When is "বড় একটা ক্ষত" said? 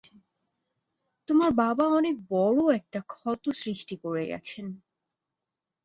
2.29-3.43